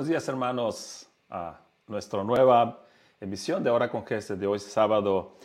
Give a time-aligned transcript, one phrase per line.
[0.00, 2.86] Buenos días, hermanos, a nuestra nueva
[3.20, 5.36] emisión de Hora con Gestes de hoy, sábado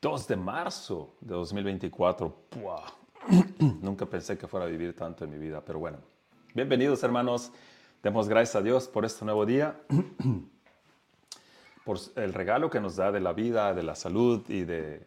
[0.00, 2.34] 2 de marzo de 2024.
[3.82, 5.98] Nunca pensé que fuera a vivir tanto en mi vida, pero bueno.
[6.54, 7.52] Bienvenidos, hermanos.
[8.02, 9.78] Demos gracias a Dios por este nuevo día,
[11.84, 15.06] por el regalo que nos da de la vida, de la salud y de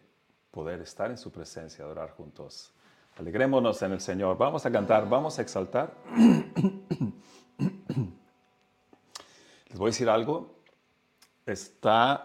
[0.52, 2.72] poder estar en su presencia, adorar juntos.
[3.18, 4.38] Alegrémonos en el Señor.
[4.38, 5.92] Vamos a cantar, vamos a exaltar.
[9.72, 10.58] Les voy a decir algo.
[11.46, 12.20] Estoy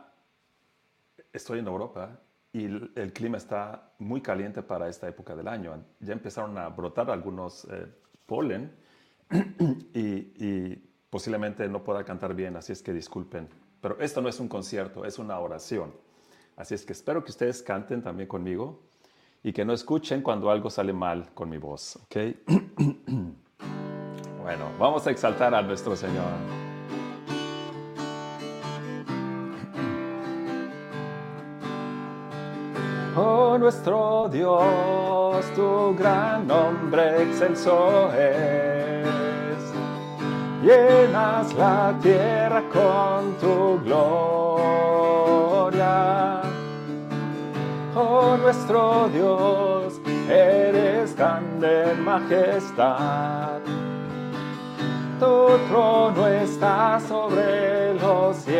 [1.60, 2.20] en Europa
[2.52, 5.82] y el, clima está muy caliente para esta época del año.
[6.02, 7.88] Ya empezaron a brotar algunos eh,
[8.26, 8.76] polen
[9.94, 10.76] y,
[11.10, 13.48] posiblemente no pueda cantar bien, así es que disculpen.
[13.80, 15.94] Pero esto no es un concierto, es una oración.
[16.58, 18.82] Así es que espero que ustedes canten también conmigo
[19.42, 22.18] y que no escuchen cuando algo sale mal con mi voz, ¿ok?
[24.42, 26.67] bueno, vamos a exaltar a nuestro Señor.
[33.20, 39.08] Oh nuestro Dios, tu gran nombre excelso es.
[40.62, 44.84] Llenas la tierra con tu gloria.
[47.96, 53.62] Oh nuestro Dios, eres grande en majestad.
[55.20, 58.58] Tu trono está sobre los cielos.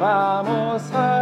[0.00, 1.21] Vamos a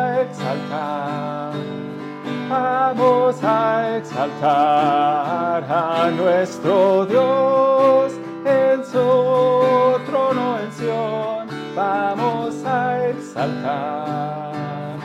[2.51, 8.13] vamos a exaltar a nuestro Dios
[8.45, 11.49] en su trono en Sion.
[11.77, 14.99] Vamos a exaltar,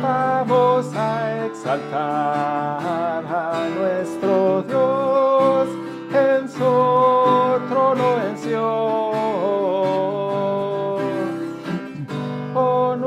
[0.00, 5.68] vamos a exaltar a nuestro Dios
[6.14, 9.12] en su trono en Sion.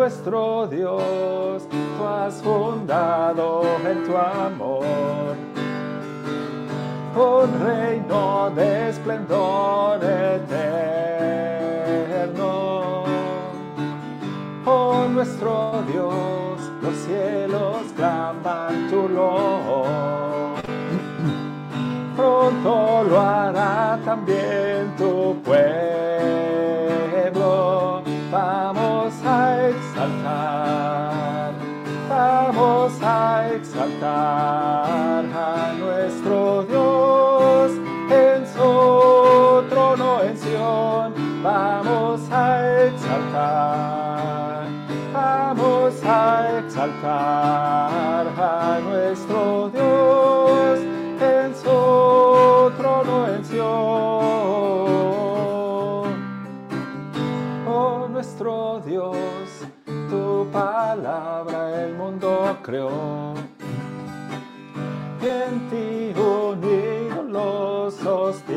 [0.06, 1.67] nuestro Dios,
[2.34, 5.36] fundado en tu amor
[7.16, 10.66] un reino de esplendor eterno.
[14.66, 20.62] Oh nuestro Dios, los cielos claman tu loor.
[22.16, 25.75] Pronto lo hará también tu pueblo.
[32.85, 37.72] Vamos a exaltar a nuestro Dios
[38.12, 41.41] en su trono en Sion.
[41.41, 44.68] Vamos a exaltar,
[45.12, 47.84] vamos a exaltar
[62.65, 63.35] creó.
[65.21, 68.55] en ti unido lo sostiene.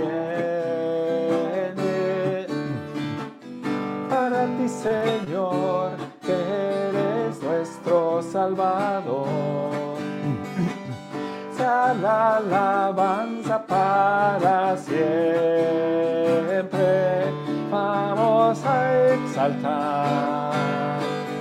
[4.08, 5.91] Para ti, Señor,
[6.24, 9.98] que eres nuestro Salvador.
[11.54, 15.98] Sea la alabanza para siempre
[17.70, 20.54] vamos a exaltar,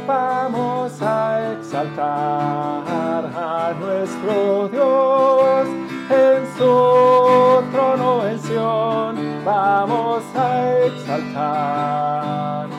[0.07, 5.67] vamos a exaltar a nuestro Dios.
[6.09, 12.69] En su trono en Sion, vamos a exaltar,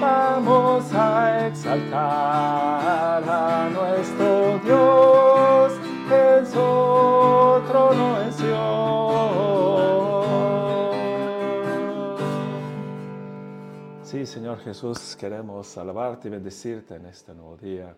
[0.00, 5.07] vamos a exaltar a nuestro Dios
[14.38, 17.96] Señor Jesús, queremos alabarte y bendecirte en este nuevo día.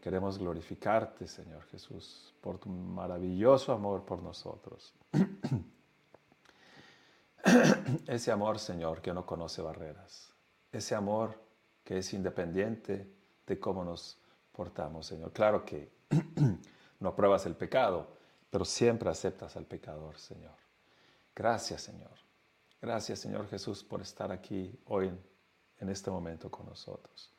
[0.00, 4.94] Queremos glorificarte, Señor Jesús, por tu maravilloso amor por nosotros.
[8.06, 10.32] Ese amor, Señor, que no conoce barreras.
[10.72, 11.38] Ese amor
[11.84, 13.12] que es independiente
[13.46, 14.18] de cómo nos
[14.52, 15.34] portamos, Señor.
[15.34, 15.92] Claro que
[17.00, 18.16] no apruebas el pecado,
[18.48, 20.56] pero siempre aceptas al pecador, Señor.
[21.34, 22.16] Gracias, Señor.
[22.80, 25.12] Gracias, Señor Jesús, por estar aquí hoy
[25.80, 27.32] en este momento con nosotros.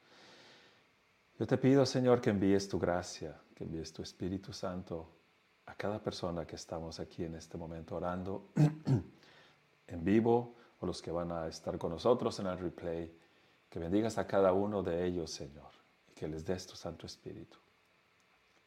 [1.39, 5.07] Yo te pido, Señor, que envíes tu gracia, que envíes tu Espíritu Santo
[5.67, 8.49] a cada persona que estamos aquí en este momento orando
[9.87, 13.15] en vivo o los que van a estar con nosotros en el replay,
[13.69, 15.71] que bendigas a cada uno de ellos, Señor,
[16.09, 17.57] y que les des tu Santo Espíritu.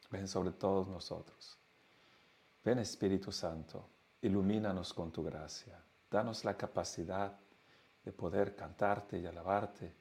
[0.09, 1.57] Ven sobre todos nosotros.
[2.63, 3.87] Ven Espíritu Santo,
[4.21, 5.81] ilumínanos con tu gracia.
[6.09, 7.37] Danos la capacidad
[8.03, 9.93] de poder cantarte y alabarte,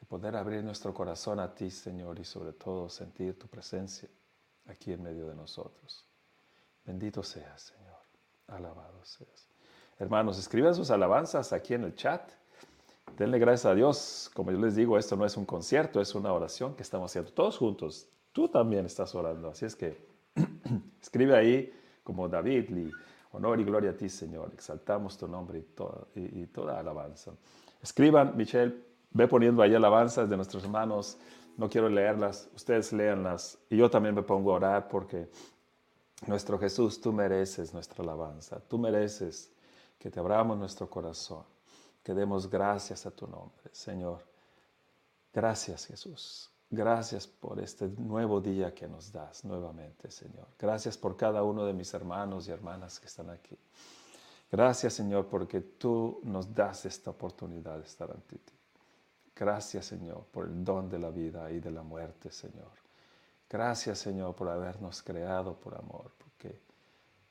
[0.00, 4.08] de poder abrir nuestro corazón a ti, Señor, y sobre todo sentir tu presencia
[4.66, 6.06] aquí en medio de nosotros.
[6.84, 7.98] Bendito seas, Señor.
[8.48, 9.48] Alabado seas.
[9.98, 12.30] Hermanos, escriban sus alabanzas aquí en el chat.
[13.16, 14.30] Denle gracias a Dios.
[14.34, 17.32] Como yo les digo, esto no es un concierto, es una oración que estamos haciendo
[17.32, 18.08] todos juntos.
[18.32, 19.48] Tú también estás orando.
[19.48, 19.96] Así es que
[21.00, 22.92] escribe ahí como David,
[23.34, 24.50] honor y gloria a ti, Señor.
[24.52, 25.64] Exaltamos tu nombre
[26.14, 27.32] y toda, alabanza.
[27.82, 28.74] Escriban, Michelle,
[29.10, 31.18] ve poniendo ahí alabanzas de nuestros hermanos.
[31.56, 33.58] No quiero leerlas, ustedes léanlas.
[33.70, 35.28] Y yo también me pongo a orar porque
[36.26, 38.60] nuestro Jesús, tú mereces nuestra alabanza.
[38.60, 39.50] Tú mereces
[39.98, 41.44] que te abramos nuestro corazón,
[42.02, 44.22] que demos gracias a tu nombre, Señor.
[45.32, 46.53] Gracias, Jesús.
[46.74, 50.48] Gracias por este nuevo día que nos das nuevamente, Señor.
[50.58, 53.56] Gracias por cada uno de mis hermanos y hermanas que están aquí.
[54.50, 58.52] Gracias, Señor, porque tú nos das esta oportunidad de estar ante ti.
[59.36, 62.72] Gracias, Señor, por el don de la vida y de la muerte, Señor.
[63.48, 66.60] Gracias, Señor, por habernos creado por amor, porque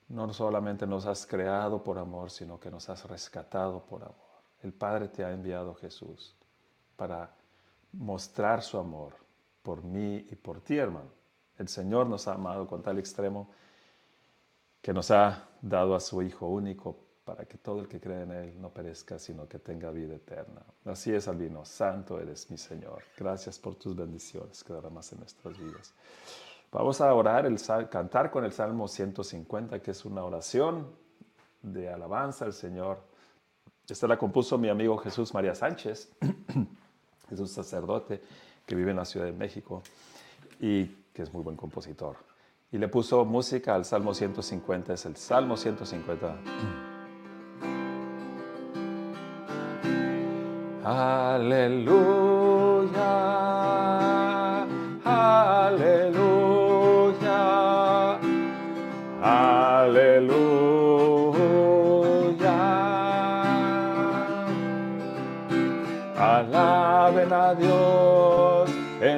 [0.07, 4.15] no solamente nos has creado por amor, sino que nos has rescatado por amor.
[4.61, 6.33] El Padre te ha enviado Jesús
[6.95, 7.29] para
[7.91, 9.22] mostrar su amor
[9.63, 11.09] por mí y por ti, hermano.
[11.57, 13.49] El Señor nos ha amado con tal extremo
[14.81, 18.31] que nos ha dado a su Hijo único para que todo el que cree en
[18.31, 20.61] Él no perezca, sino que tenga vida eterna.
[20.83, 21.63] Así es, Albino.
[21.63, 23.01] Santo eres mi Señor.
[23.17, 25.93] Gracias por tus bendiciones que más en nuestras vidas.
[26.69, 27.57] Vamos a orar, el,
[27.89, 30.87] cantar con el Salmo 150, que es una oración
[31.61, 32.99] de alabanza al Señor.
[33.87, 36.11] Esta la compuso mi amigo Jesús María Sánchez,
[37.31, 38.21] es un sacerdote
[38.65, 39.81] que vive en la Ciudad de México
[40.59, 42.17] y que es muy buen compositor.
[42.71, 46.37] Y le puso música al Salmo 150, es el Salmo 150.
[50.83, 52.23] Aleluya,
[55.05, 56.02] aleluya,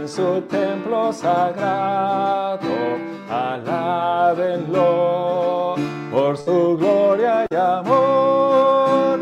[0.06, 2.60] en su templo sagrado,
[3.28, 4.94] alábenlo.
[6.12, 9.19] Por su gloria y amor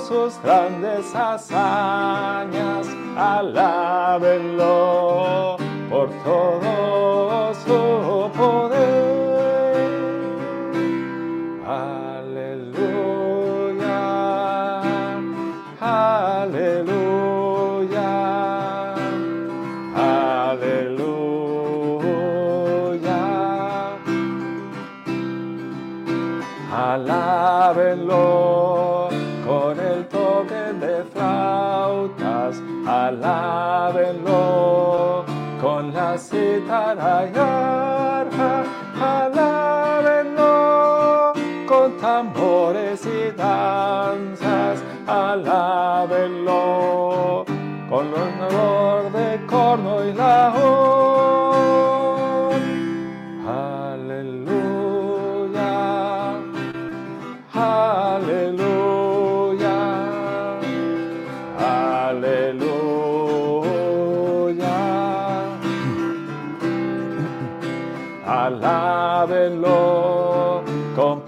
[0.00, 4.91] sus grandes hazañas, alábenlo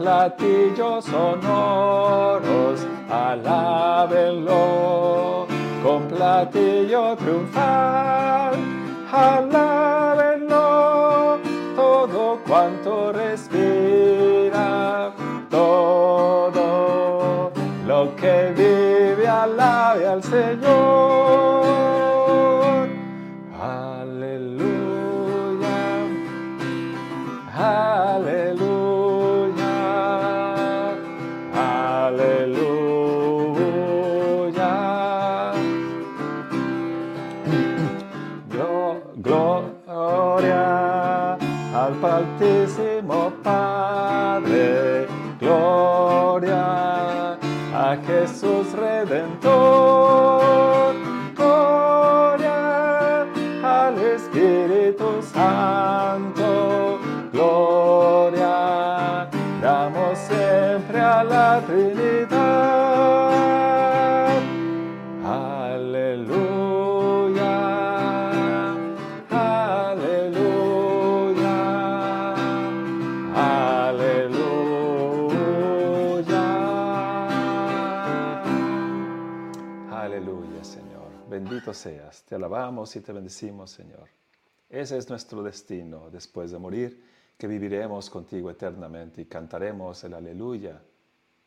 [0.04, 4.52] platillos sonoros, alábenlo
[5.82, 8.54] con platillo triunfal,
[9.11, 10.58] alábenlo
[11.75, 15.11] todo cuanto respira,
[15.49, 17.50] todo
[17.87, 21.13] lo que vive, alabe al Señor.
[82.25, 84.09] Te alabamos y te bendecimos, Señor.
[84.69, 87.04] Ese es nuestro destino después de morir,
[87.37, 90.81] que viviremos contigo eternamente y cantaremos el aleluya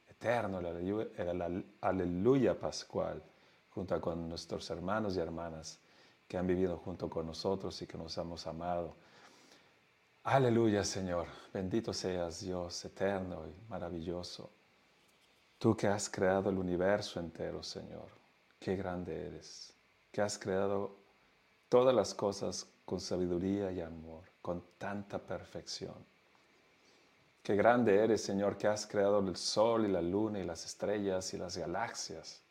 [0.10, 3.22] eterno, el aleluya, pascual,
[3.70, 5.80] junto con nuestros hermanos y hermanas
[6.28, 8.96] que han vivido junto con nosotros y que nos hemos amado.
[10.24, 11.28] Aleluya, Señor.
[11.54, 14.50] Bendito seas, Dios eterno y maravilloso.
[15.58, 18.10] Tú que has creado el universo entero, Señor.
[18.60, 19.77] Qué grande eres.
[20.18, 20.96] Que has creado
[21.70, 25.94] todas las cosas con sabiduría y amor, con tanta perfección.
[27.44, 31.36] Qué grande eres, Señor, que has creado el sol y la luna y las estrellas
[31.36, 32.42] y las galaxias.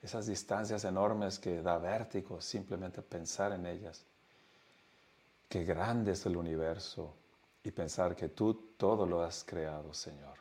[0.00, 4.04] Esas distancias enormes que da vértigo simplemente pensar en ellas.
[5.48, 7.14] Qué grande es el universo
[7.62, 10.36] y pensar que tú todo lo has creado, Señor.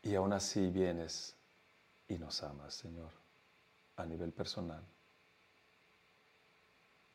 [0.00, 1.36] Y aún así vienes
[2.08, 3.27] y nos amas, Señor,
[3.98, 4.82] a nivel personal.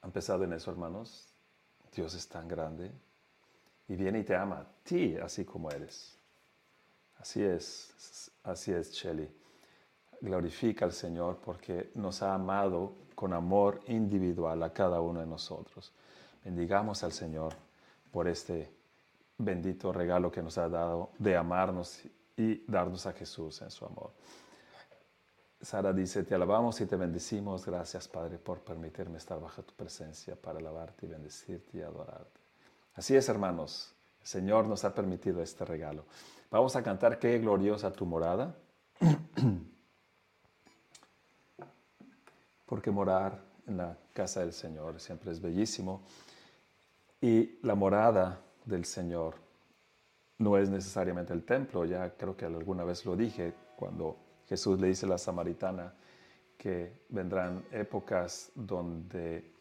[0.02, 1.34] ¿Han pensado en eso, hermanos?
[1.96, 2.92] Dios es tan grande
[3.88, 6.18] y viene y te ama a ti así como eres.
[7.18, 9.30] Así es, así es, Shelly.
[10.20, 15.94] Glorifica al Señor porque nos ha amado con amor individual a cada uno de nosotros.
[16.44, 17.54] Bendigamos al Señor
[18.12, 18.74] por este
[19.38, 22.02] bendito regalo que nos ha dado de amarnos
[22.36, 24.12] y darnos a Jesús en su amor.
[25.64, 27.66] Sara dice, te alabamos y te bendecimos.
[27.66, 32.42] Gracias, Padre, por permitirme estar bajo tu presencia para alabarte y bendecirte y adorarte.
[32.96, 33.96] Así es, hermanos.
[34.20, 36.04] El Señor nos ha permitido este regalo.
[36.52, 38.54] Vamos a cantar qué gloriosa tu morada.
[42.66, 46.04] Porque morar en la casa del Señor siempre es bellísimo.
[47.22, 49.36] Y la morada del Señor
[50.40, 51.86] no es necesariamente el templo.
[51.86, 54.23] Ya creo que alguna vez lo dije cuando
[54.54, 55.96] Jesús le dice a la samaritana
[56.56, 59.52] que vendrán épocas donde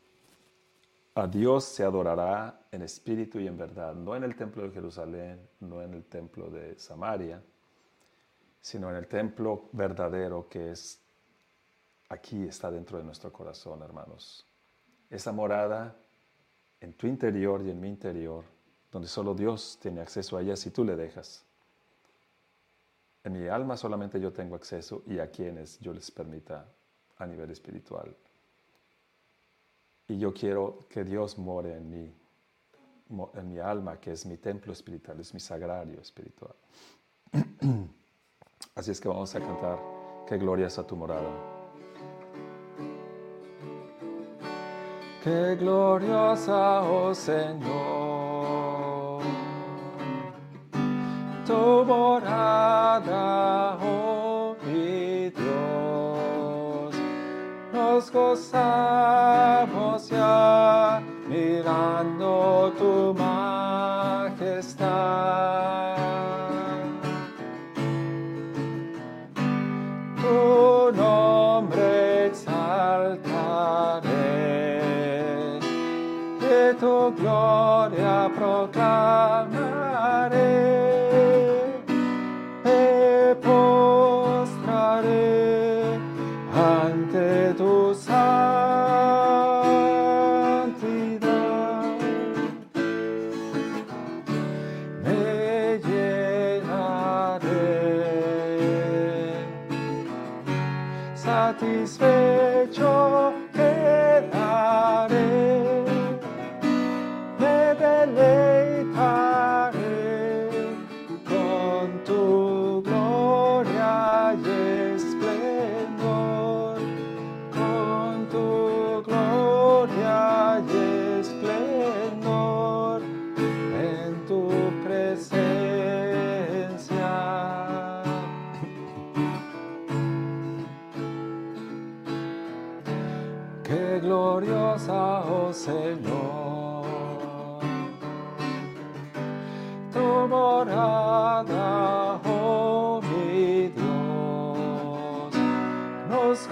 [1.15, 5.49] a Dios se adorará en espíritu y en verdad, no en el templo de Jerusalén,
[5.61, 7.43] no en el templo de Samaria,
[8.61, 11.01] sino en el templo verdadero que es
[12.11, 14.47] aquí, está dentro de nuestro corazón, hermanos.
[15.09, 15.97] Esa morada
[16.81, 18.45] en tu interior y en mi interior,
[18.91, 21.47] donde solo Dios tiene acceso a ella si tú le dejas.
[23.25, 26.67] En mi alma solamente yo tengo acceso y a quienes yo les permita
[27.19, 28.15] a nivel espiritual.
[30.09, 32.15] Y yo quiero que Dios more en mí,
[33.35, 36.55] en mi alma, que es mi templo espiritual, es mi sagrario espiritual.
[38.75, 39.79] Así es que vamos a cantar,
[40.27, 41.31] qué gloria a tu morada.
[45.23, 48.42] Qué gloriosa, oh Señor,
[51.47, 56.95] tu morada, oh mi Dios,
[57.73, 64.83] nos gozamos ya mirando tu majestad.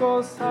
[0.01, 0.41] Nos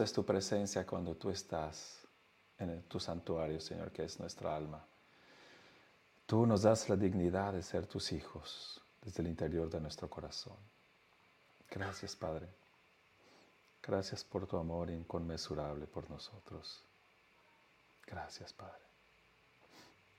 [0.00, 2.06] es tu presencia cuando tú estás
[2.58, 4.84] en tu santuario, Señor, que es nuestra alma.
[6.26, 10.56] Tú nos das la dignidad de ser tus hijos desde el interior de nuestro corazón.
[11.70, 12.48] Gracias, Padre.
[13.82, 16.82] Gracias por tu amor inconmensurable por nosotros.
[18.06, 18.82] Gracias, Padre.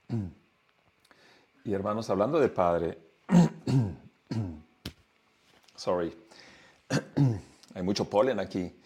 [1.66, 2.98] Y hermanos, hablando de Padre,
[5.76, 6.18] sorry,
[7.76, 8.79] hay mucho polen aquí.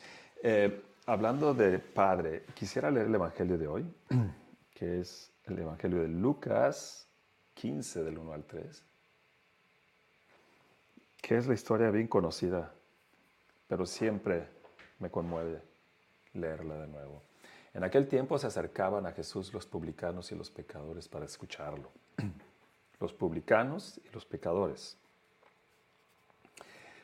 [0.46, 3.86] Eh, hablando de Padre, quisiera leer el Evangelio de hoy,
[4.76, 7.08] que es el Evangelio de Lucas
[7.54, 8.84] 15 del 1 al 3,
[11.22, 12.74] que es la historia bien conocida,
[13.70, 14.50] pero siempre
[15.00, 15.62] me conmueve
[16.34, 17.24] leerla de nuevo.
[17.74, 21.90] En aquel tiempo se acercaban a Jesús los publicanos y los pecadores para escucharlo.
[23.00, 24.98] Los publicanos y los pecadores.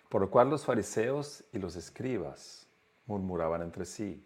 [0.08, 2.69] Por lo cual los fariseos y los escribas
[3.10, 4.24] murmuraban entre sí,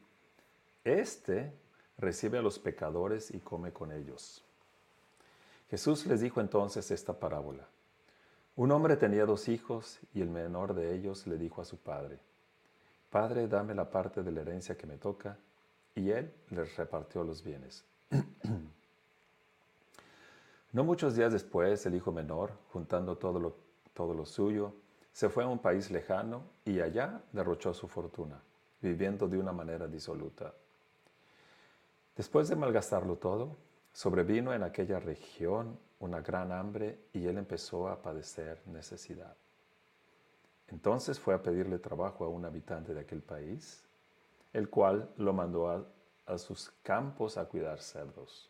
[0.83, 1.53] Este
[1.97, 4.43] recibe a los pecadores y come con ellos.
[5.69, 7.65] Jesús les dijo entonces esta parábola.
[8.57, 12.19] Un hombre tenía dos hijos y el menor de ellos le dijo a su padre,
[13.09, 15.37] Padre, dame la parte de la herencia que me toca,
[15.95, 17.85] y él les repartió los bienes.
[20.73, 23.55] No muchos días después, el hijo menor, juntando todo lo,
[23.93, 24.73] todo lo suyo,
[25.11, 28.41] se fue a un país lejano y allá derrochó su fortuna,
[28.83, 30.53] viviendo de una manera disoluta.
[32.15, 33.55] Después de malgastarlo todo,
[33.91, 39.35] sobrevino en aquella región una gran hambre y él empezó a padecer necesidad.
[40.67, 43.83] Entonces fue a pedirle trabajo a un habitante de aquel país,
[44.51, 48.49] el cual lo mandó a, sus campos a cuidar cerdos.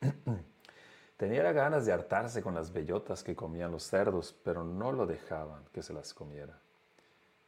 [1.16, 5.64] Tenía ganas de hartarse con las bellotas que comían los cerdos, pero no lo dejaban
[5.72, 6.58] que se las comiera.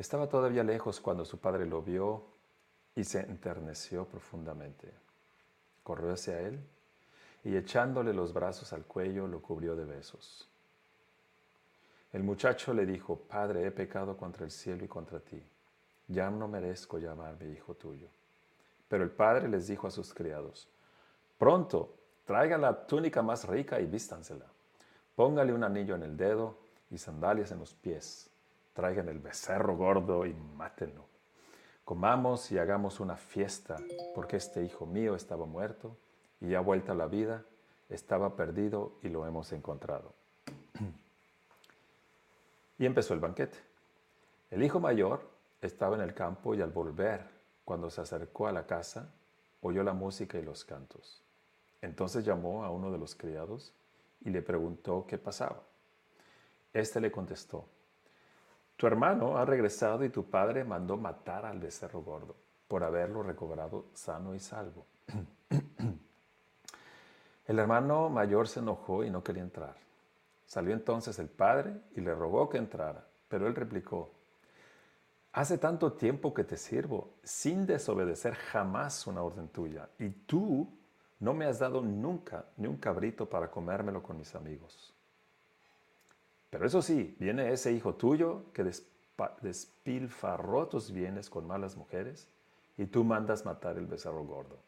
[0.00, 2.24] Estaba todavía lejos cuando su padre lo vio
[2.96, 4.90] y se enterneció profundamente.
[5.82, 6.58] Corrió hacia él
[7.44, 10.48] y echándole los brazos al cuello lo cubrió de besos.
[12.14, 15.42] El muchacho le dijo, Padre, he pecado contra el cielo y contra ti.
[16.08, 18.08] Ya no merezco llamarme hijo tuyo.
[18.88, 20.66] Pero el padre les dijo a sus criados,
[21.36, 24.46] Pronto, traigan la túnica más rica y vístansela.
[25.14, 26.56] Póngale un anillo en el dedo
[26.90, 28.29] y sandalias en los pies.
[28.72, 31.06] Traigan el becerro gordo y mátenlo.
[31.84, 33.76] Comamos y hagamos una fiesta,
[34.14, 35.96] porque este hijo mío estaba muerto
[36.40, 37.44] y ha vuelto a la vida,
[37.88, 40.14] estaba perdido y lo hemos encontrado.
[42.78, 43.58] y empezó el banquete.
[44.50, 45.28] El hijo mayor
[45.60, 47.24] estaba en el campo y al volver,
[47.64, 49.12] cuando se acercó a la casa,
[49.60, 51.22] oyó la música y los cantos.
[51.82, 53.72] Entonces llamó a uno de los criados
[54.20, 55.62] y le preguntó qué pasaba.
[56.72, 57.66] Este le contestó,
[58.80, 62.34] tu hermano ha regresado y tu padre mandó matar al becerro gordo
[62.66, 64.86] por haberlo recobrado sano y salvo.
[67.46, 69.76] el hermano mayor se enojó y no quería entrar.
[70.46, 74.12] Salió entonces el padre y le rogó que entrara, pero él replicó,
[75.34, 80.66] Hace tanto tiempo que te sirvo, sin desobedecer jamás una orden tuya, y tú
[81.18, 84.94] no me has dado nunca ni un cabrito para comérmelo con mis amigos.
[86.50, 88.70] Pero eso sí, viene ese hijo tuyo que
[89.40, 92.28] despilfarró tus bienes con malas mujeres,
[92.76, 94.58] y tú mandas matar el becerro gordo.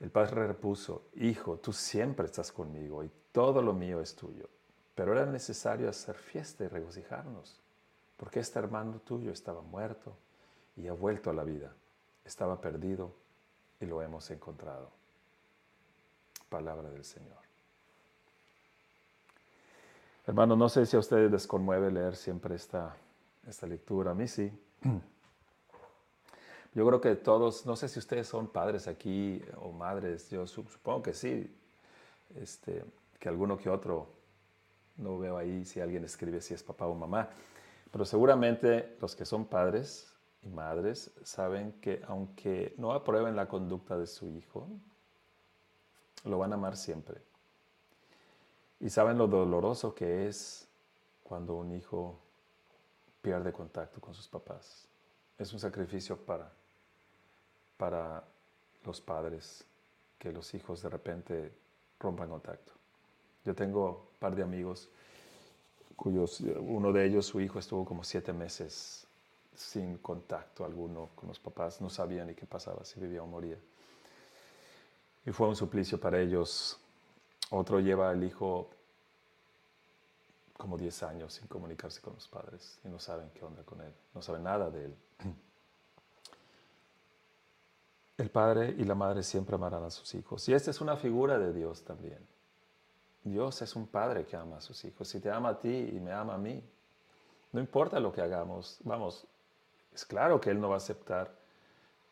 [0.00, 4.48] El padre repuso, Hijo, tú siempre estás conmigo y todo lo mío es tuyo.
[4.94, 7.60] Pero era necesario hacer fiesta y regocijarnos
[8.16, 10.16] porque este hermano tuyo estaba muerto
[10.76, 11.74] y ha vuelto a la vida.
[12.24, 13.14] Estaba perdido
[13.80, 14.90] y lo hemos encontrado.
[16.48, 17.45] Palabra del Señor.
[20.26, 22.96] Hermano, no sé si a ustedes les conmueve leer siempre esta,
[23.46, 24.10] esta lectura.
[24.10, 24.50] A mí sí.
[26.74, 31.02] Yo creo que todos, no sé si ustedes son padres aquí o madres, yo supongo
[31.02, 31.50] que sí,
[32.34, 32.84] este,
[33.18, 34.08] que alguno que otro,
[34.98, 37.30] no veo ahí si alguien escribe si es papá o mamá,
[37.90, 40.12] pero seguramente los que son padres
[40.42, 44.68] y madres saben que aunque no aprueben la conducta de su hijo,
[46.24, 47.25] lo van a amar siempre.
[48.80, 50.68] Y saben lo doloroso que es
[51.22, 52.18] cuando un hijo
[53.22, 54.86] pierde contacto con sus papás.
[55.38, 56.50] Es un sacrificio para
[57.76, 58.24] para
[58.84, 59.64] los padres
[60.18, 61.52] que los hijos de repente
[62.00, 62.72] rompan contacto.
[63.44, 64.88] Yo tengo un par de amigos
[65.94, 69.06] cuyos, uno de ellos, su hijo estuvo como siete meses
[69.54, 73.56] sin contacto alguno con los papás, no sabían ni qué pasaba, si vivía o moría.
[75.24, 76.78] Y fue un suplicio para ellos.
[77.50, 78.70] Otro lleva al hijo
[80.56, 83.92] como 10 años sin comunicarse con los padres y no saben qué onda con él,
[84.14, 84.96] no saben nada de él.
[88.18, 90.48] El padre y la madre siempre amarán a sus hijos.
[90.48, 92.18] Y esta es una figura de Dios también.
[93.22, 95.06] Dios es un padre que ama a sus hijos.
[95.06, 96.62] Si te ama a ti y me ama a mí,
[97.52, 99.26] no importa lo que hagamos, vamos,
[99.92, 101.30] es claro que Él no va a aceptar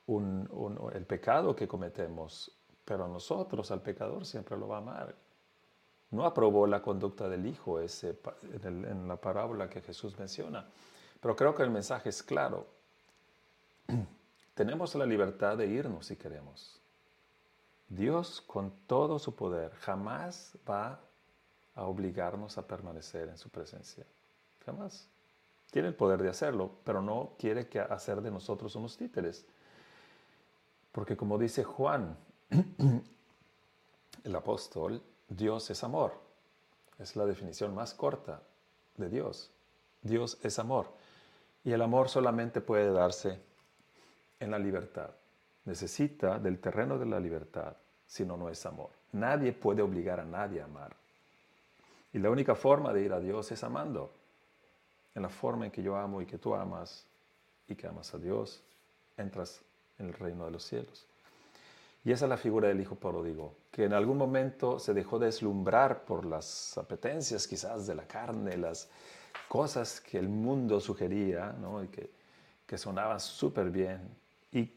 [0.07, 2.51] el pecado que cometemos,
[2.85, 5.15] pero nosotros al pecador siempre lo va a amar.
[6.11, 8.19] No aprobó la conducta del hijo ese,
[8.63, 10.67] en la parábola que Jesús menciona,
[11.21, 12.67] pero creo que el mensaje es claro.
[14.55, 16.81] Tenemos la libertad de irnos si queremos.
[17.89, 21.01] Dios con todo su poder jamás va
[21.75, 24.05] a obligarnos a permanecer en su presencia.
[24.65, 25.09] Jamás.
[25.71, 29.45] Tiene el poder de hacerlo, pero no quiere que hacer de nosotros unos títeres.
[30.93, 32.17] Porque como dice Juan,
[34.25, 36.13] el apóstol, Dios es amor.
[36.99, 38.43] Es la definición más corta
[38.97, 39.51] de Dios.
[40.03, 40.89] Dios es amor.
[41.65, 43.41] Y el amor solamente puede darse
[44.39, 45.11] en la libertad.
[45.65, 47.75] Necesita del terreno de la libertad,
[48.07, 48.91] si no, no es amor.
[49.13, 50.95] Nadie puede obligar a nadie a amar.
[52.13, 54.13] Y la única forma de ir a Dios es amando.
[55.15, 57.07] En la forma en que yo amo y que tú amas
[57.67, 58.63] y que amas a Dios,
[59.17, 59.63] entras
[59.99, 61.07] en el reino de los cielos.
[62.05, 66.05] Y esa es la figura del hijo pródigo, que en algún momento se dejó deslumbrar
[66.05, 68.91] por las apetencias quizás de la carne, las
[69.49, 71.83] cosas que el mundo sugería ¿no?
[71.83, 72.11] y que,
[72.77, 74.01] sonaban súper bien,
[74.51, 74.69] y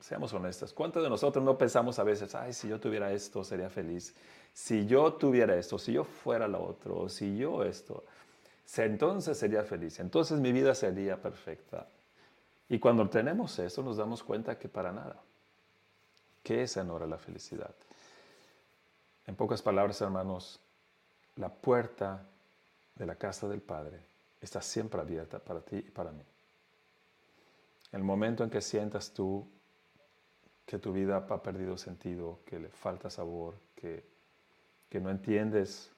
[0.00, 3.68] seamos honestos, ¿cuántos de nosotros no pensamos a veces, ay, si yo tuviera esto, sería
[3.68, 4.14] feliz?
[4.54, 8.04] Si yo tuviera esto, si yo fuera lo otro, si yo esto,
[8.76, 11.88] entonces sería feliz, entonces mi vida sería perfecta.
[12.68, 15.20] Y cuando tenemos eso, nos damos cuenta que para nada,
[16.46, 17.74] que esa no era la felicidad.
[19.26, 20.60] En pocas palabras, hermanos,
[21.34, 22.24] la puerta
[22.94, 23.98] de la casa del Padre
[24.40, 26.22] está siempre abierta para ti y para mí.
[27.90, 29.44] El momento en que sientas tú
[30.64, 34.04] que tu vida ha perdido sentido, que le falta sabor, que,
[34.88, 35.90] que no entiendes,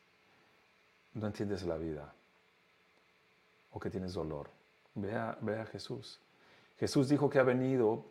[1.12, 2.14] no entiendes la vida
[3.70, 4.48] o que tienes dolor,
[4.94, 6.18] ve a, ve a Jesús.
[6.78, 8.06] Jesús dijo que ha venido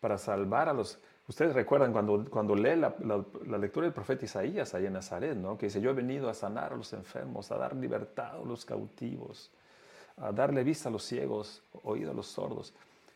[0.00, 0.98] para salvar a los...
[1.28, 5.58] Ustedes recuerdan cuando, cuando lee la, lectura del profeta Isaías ahí en Nazaret, ¿no?
[5.58, 8.64] que dice, yo he venido a sanar a los enfermos, a dar libertad a los
[8.64, 9.50] cautivos,
[10.16, 12.72] a darle vista a los ciegos, oído a los sordos.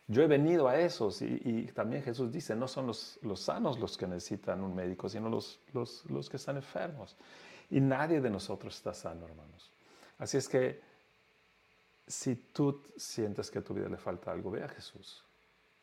[0.08, 4.06] Yo he venido a esos y, también Jesús dice, no son los, sanos los que
[4.06, 7.16] necesitan un médico, sino los, los que están enfermos.
[7.70, 9.72] Y nadie de nosotros está sano, hermanos.
[10.18, 10.82] Así es que
[12.06, 15.24] si tú sientes que a tu vida le falta algo, ve a Jesús,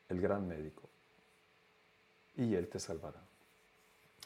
[0.09, 0.89] el gran médico,
[2.39, 3.19] y Él te salvará.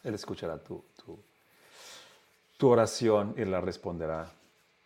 [0.03, 1.17] Él escuchará tu, tu,
[2.57, 4.29] tu oración y la responderá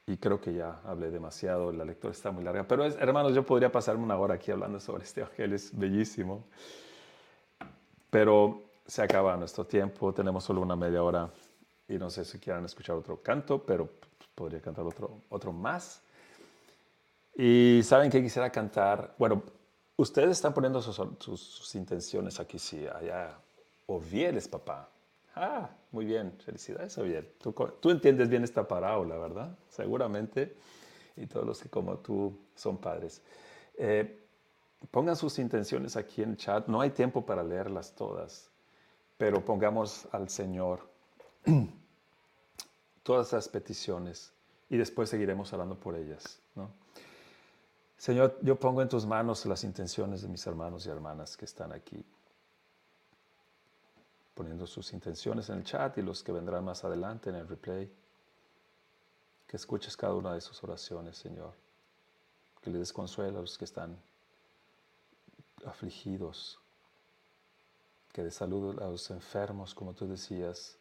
[0.09, 2.65] y creo que ya hablé demasiado, la lectura está muy larga.
[2.65, 6.45] Pero hermanos, yo podría pasarme una hora aquí hablando sobre este evangelio, es bellísimo.
[8.09, 11.29] Pero se acaba nuestro tiempo, tenemos solo una media hora
[11.89, 13.89] y no sé si quieran escuchar otro canto, pero
[14.33, 16.01] podría cantar otro, otro más.
[17.35, 19.43] Y saben que quisiera cantar, bueno,
[19.97, 23.37] ustedes están poniendo sus, intenciones aquí, sí, allá,
[23.87, 24.89] Oviel es papá.
[25.35, 27.35] Ah, muy bien, felicidades, Javier.
[27.39, 29.57] Tú, tú, entiendes bien esta parábola, ¿verdad?
[29.69, 30.55] Seguramente,
[31.15, 33.21] y todos los que como tú son padres.
[33.77, 34.23] Eh,
[34.91, 36.67] pongan sus intenciones aquí en el chat.
[36.67, 38.49] No hay tiempo para leerlas todas,
[39.17, 40.87] pero pongamos al Señor
[43.03, 44.33] todas las peticiones
[44.69, 46.39] y después seguiremos hablando por ellas.
[46.55, 46.71] ¿no?
[47.97, 51.71] Señor, yo pongo en tus manos las intenciones de mis hermanos y hermanas que están
[51.71, 52.03] aquí.
[54.35, 57.91] poniendo sus intenciones en el chat y los que vendrán más adelante en el replay.
[59.47, 61.53] Que escuches cada una de sus oraciones, Señor.
[62.61, 63.97] Que le des consuelo a los que están
[65.65, 66.59] afligidos.
[68.13, 70.77] Que des salud a los enfermos, como tú decías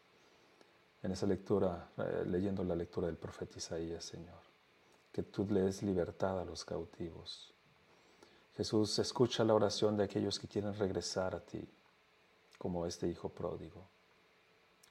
[1.03, 4.46] en esa lectura, eh, leyendo la lectura del profeta Isaías, Señor.
[5.17, 7.55] Que tú le des libertad a los cautivos.
[8.55, 11.67] Jesús, escucha la oración de aquellos que quieren regresar a ti
[12.59, 13.89] como este hijo pródigo.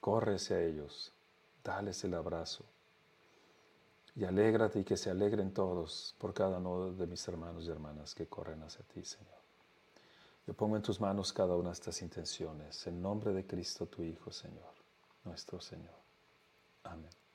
[0.00, 1.12] Corre hacia ellos,
[1.62, 2.64] dales el abrazo
[4.16, 8.12] y alégrate y que se alegren todos por cada uno de mis hermanos y hermanas
[8.12, 9.38] que corren hacia ti, Señor.
[10.44, 14.02] Yo pongo en tus manos cada una de estas intenciones, en nombre de Cristo tu
[14.02, 14.74] Hijo, Señor,
[15.22, 15.94] nuestro Señor.
[16.82, 17.25] Amén.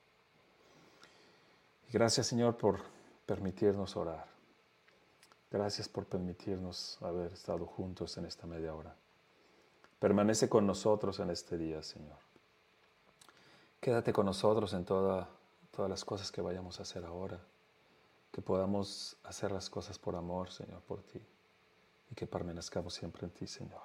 [1.92, 2.80] Gracias, Señor, por
[3.26, 4.24] permitirnos orar.
[5.50, 8.96] Gracias por permitirnos haber estado juntos en esta media hora.
[9.98, 12.16] Permanece con nosotros en este día, Señor.
[13.78, 15.28] Quédate con nosotros en toda,
[15.70, 17.38] todas las cosas que vayamos a hacer ahora.
[18.30, 21.20] Que podamos hacer las cosas por amor, Señor, por ti.
[22.10, 23.82] Y que permanezcamos siempre en ti, Señor.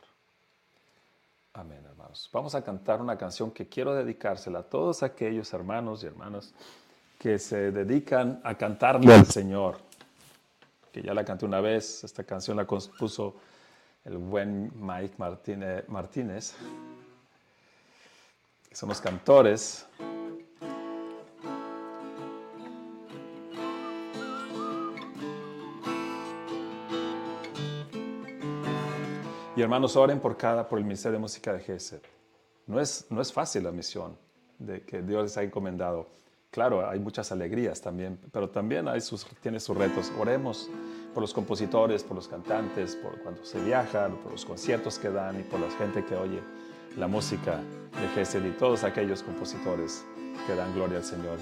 [1.51, 2.29] Amén, hermanos.
[2.31, 6.53] Vamos a cantar una canción que quiero dedicársela a todos aquellos hermanos y hermanas
[7.17, 9.77] que se dedican a cantarle al Señor.
[10.91, 13.36] Que ya la canté una vez, esta canción la compuso
[14.06, 16.56] el buen Mike Martínez,
[18.69, 19.86] que somos cantores.
[29.56, 32.01] Y hermanos, oren por cada, por el Ministerio de Música de GESED.
[32.67, 34.15] No es, no es fácil la misión
[34.60, 36.08] de que Dios les ha encomendado.
[36.51, 40.12] Claro, hay muchas alegrías también, pero también hay sus, tiene sus retos.
[40.17, 40.69] Oremos
[41.13, 45.39] por los compositores, por los cantantes, por cuando se viajan, por los conciertos que dan
[45.39, 46.41] y por la gente que oye
[46.97, 50.03] la música de Gesed y todos aquellos compositores
[50.47, 51.38] que dan gloria al Señor.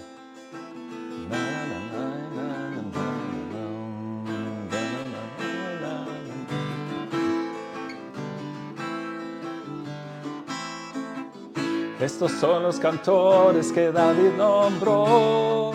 [12.06, 15.72] Estos son los cantores que David nombró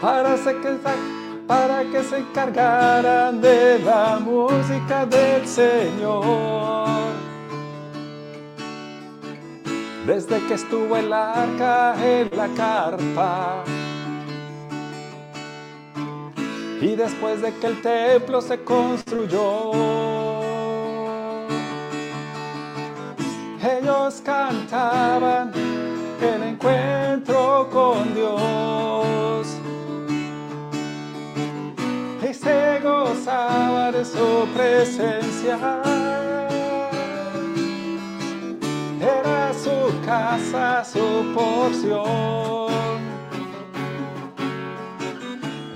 [0.00, 0.36] para,
[1.46, 6.88] para que se encargaran de la música del Señor.
[10.06, 13.64] Desde que estuvo el arca en la carpa.
[16.80, 20.09] Y después de que el templo se construyó,
[24.72, 29.20] el encuentro con Dios
[32.40, 35.58] se gozaba de su presencia.
[39.00, 42.70] Era su casa, su porción.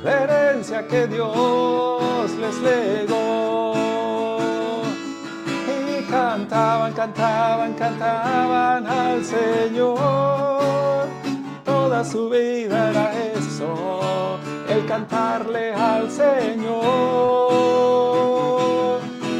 [0.02, 3.43] La herencia que Dios les legó.
[6.54, 11.08] Cantaban, cantaban, cantaban al Señor.
[11.64, 14.38] Toda su vida era eso
[14.68, 16.70] el cantarle al Señor.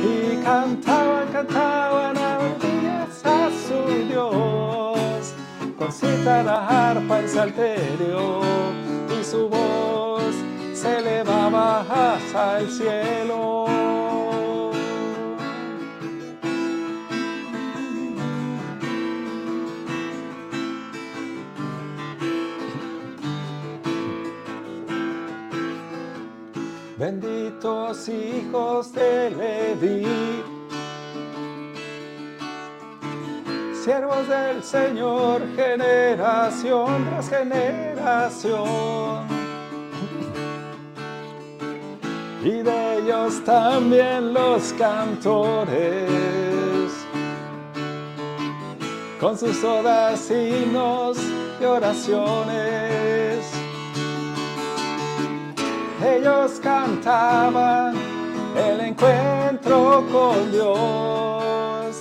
[0.03, 5.35] Y cantaban, cantaban alabanzas a su Dios,
[5.79, 5.91] con
[6.25, 8.41] la arpa en salterio,
[9.21, 10.35] y su voz
[10.73, 14.04] se elevaba hasta el cielo.
[27.05, 30.07] Benditos hijos de Leví,
[33.85, 38.55] siervos del Señor, generación tras generación.
[42.43, 46.11] Y de ellos también los cantores,
[49.21, 51.19] con sus odas, himnos
[51.61, 53.04] y oraciones
[56.05, 57.95] ellos cantaban
[58.57, 61.97] el encuentro con Dios.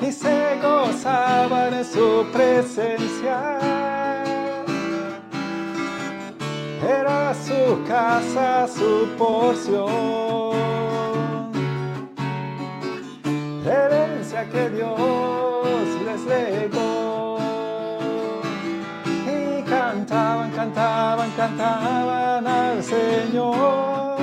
[0.00, 3.58] Y se gozaban en su presencia.
[6.86, 10.54] Era su casa, su porción,
[13.64, 14.96] herencia que Dios
[16.06, 17.07] les legó
[20.08, 24.16] cantaban, cantaban, cantaban al Señor.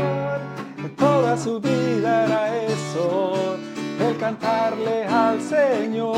[0.98, 3.58] Toda su vida era eso
[4.00, 6.16] el cantarle al Señor.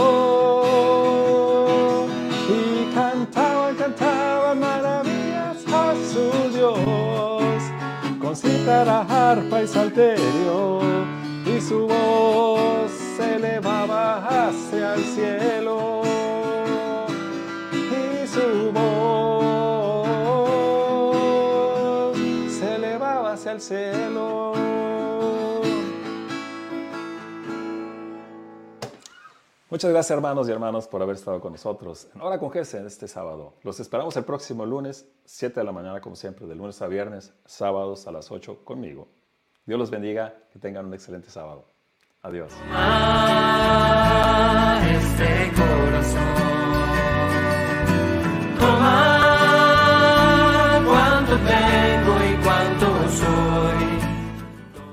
[2.50, 6.80] Y cantaban, cantaban maravillas a su Dios,
[8.22, 10.80] con cítara, arpa y salterio,
[11.46, 15.77] y su voz se elevaba hacia el cielo.
[29.70, 33.08] Muchas gracias hermanos y hermanas por haber estado con nosotros en Hora con Jesse este
[33.08, 33.54] sábado.
[33.64, 37.34] Los esperamos el próximo lunes, 7 de la mañana como siempre, de lunes a viernes,
[37.46, 39.08] sábados a las 8 conmigo.
[39.66, 41.66] Dios los bendiga, que tengan un excelente sábado.
[42.22, 42.54] Adiós.